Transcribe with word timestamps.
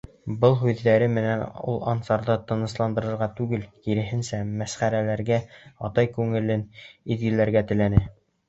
-Был 0.29 0.53
һүҙҙәре 0.59 1.09
менән 1.17 1.41
ул 1.73 1.77
Ансарҙы 1.91 2.37
тынысландырырға 2.51 3.27
түгел, 3.41 3.67
киреһенсә, 3.89 4.41
мәсхәрәләргә, 4.63 5.39
атай 5.91 6.13
күңелен 6.19 6.69
иҙгеләргә 7.17 7.65
теләне. 7.73 8.07